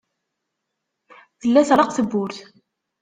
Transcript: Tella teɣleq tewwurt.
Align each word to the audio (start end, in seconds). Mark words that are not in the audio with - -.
Tella 1.41 1.61
teɣleq 1.67 1.89
tewwurt. 1.91 2.37